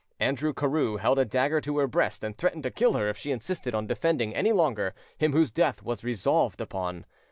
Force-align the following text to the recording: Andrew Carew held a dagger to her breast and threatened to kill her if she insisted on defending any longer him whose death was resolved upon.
Andrew 0.19 0.51
Carew 0.51 0.97
held 0.97 1.19
a 1.19 1.25
dagger 1.25 1.61
to 1.61 1.77
her 1.77 1.85
breast 1.85 2.23
and 2.23 2.35
threatened 2.35 2.63
to 2.63 2.71
kill 2.71 2.93
her 2.93 3.07
if 3.07 3.17
she 3.19 3.29
insisted 3.29 3.75
on 3.75 3.85
defending 3.85 4.33
any 4.33 4.51
longer 4.51 4.95
him 5.19 5.31
whose 5.31 5.51
death 5.51 5.83
was 5.83 6.03
resolved 6.03 6.59
upon. 6.59 7.05